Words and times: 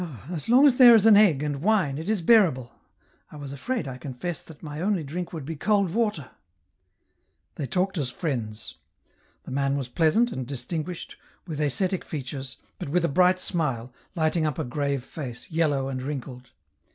"Ah, 0.03 0.29
as 0.33 0.49
long 0.49 0.65
as 0.65 0.77
there 0.79 0.95
is 0.95 1.05
an 1.05 1.15
egg 1.15 1.43
and 1.43 1.61
wine 1.61 1.99
it 1.99 2.09
is 2.09 2.23
bearable. 2.23 2.71
I 3.29 3.35
was 3.35 3.53
afraid, 3.53 3.87
I 3.87 3.97
confess, 3.99 4.41
that 4.41 4.63
my 4.63 4.81
only 4.81 5.03
drink 5.03 5.31
would 5.31 5.45
be 5.45 5.55
cold 5.55 5.91
water." 5.93 6.31
They 7.53 7.67
talked 7.67 7.99
as 7.99 8.09
friends. 8.09 8.79
The 9.43 9.51
man 9.51 9.77
was 9.77 9.89
pleasant, 9.89 10.31
and 10.31 10.47
distinguished, 10.47 11.17
with 11.45 11.61
ascetic 11.61 12.03
features, 12.03 12.57
but 12.79 12.89
with 12.89 13.05
a 13.05 13.09
bright 13.09 13.39
smile, 13.39 13.93
lighting 14.15 14.47
up 14.47 14.57
a 14.57 14.63
grave 14.63 15.03
face, 15.03 15.51
yellow 15.51 15.87
and 15.87 16.01
wrinkled. 16.01 16.49